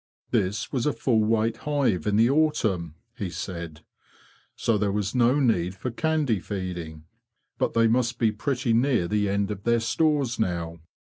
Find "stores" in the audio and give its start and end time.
9.79-10.39